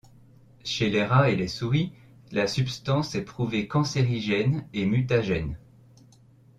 Chez 0.63 0.89
les 0.89 1.03
rats 1.03 1.29
et 1.29 1.35
les 1.35 1.47
souris, 1.47 1.93
la 2.31 2.47
substance 2.47 3.13
est 3.13 3.21
prouvée 3.23 3.67
cancérigène 3.67 4.65
et 4.73 4.87
mutagène. 4.87 5.59